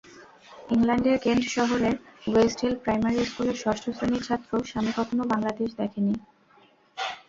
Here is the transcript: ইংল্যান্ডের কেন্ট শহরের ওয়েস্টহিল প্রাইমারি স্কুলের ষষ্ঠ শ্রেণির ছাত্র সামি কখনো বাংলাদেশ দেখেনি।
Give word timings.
ইংল্যান্ডের 0.69 1.17
কেন্ট 1.23 1.43
শহরের 1.55 1.95
ওয়েস্টহিল 2.27 2.75
প্রাইমারি 2.83 3.19
স্কুলের 3.25 3.57
ষষ্ঠ 3.63 3.83
শ্রেণির 3.89 4.25
ছাত্র 4.27 4.51
সামি 4.71 4.91
কখনো 4.97 5.23
বাংলাদেশ 5.31 5.69
দেখেনি। 5.79 6.13